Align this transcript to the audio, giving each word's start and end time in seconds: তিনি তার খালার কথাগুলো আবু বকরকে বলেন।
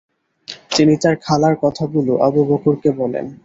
তিনি 0.71 0.93
তার 1.03 1.15
খালার 1.25 1.55
কথাগুলো 1.63 2.13
আবু 2.27 2.41
বকরকে 2.49 2.89
বলেন। 2.99 3.25